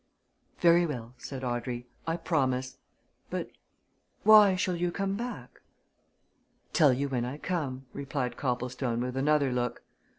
[0.61, 2.79] "Very well," said Audrey, "I promise.
[3.29, 3.51] But
[4.23, 5.61] why shall you come back?"
[6.73, 9.83] "Tell you when I come," replied Copplestone with another look.